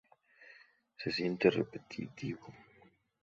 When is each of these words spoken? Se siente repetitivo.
Se 0.99 1.09
siente 1.11 1.51
repetitivo. 1.51 2.47